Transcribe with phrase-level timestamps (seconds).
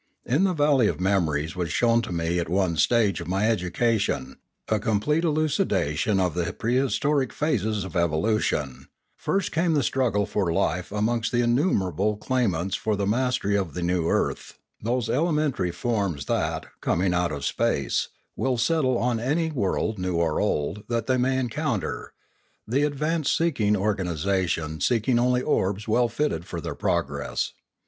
[0.25, 4.79] In the valley of memories was shown me at one stage of my education a
[4.79, 11.31] complete elucidation of the prehistoric phases of evolution; first came the struggle for life amongst
[11.31, 16.25] the innumerable claimants for the mastery of the new earth, those 676 Limanora elementary forms
[16.25, 21.17] that, coming out of space, will settle on any world new or old that they
[21.17, 22.11] may encounter,
[22.67, 27.51] the advanced organisations seeking only orbs well fitted for their progress.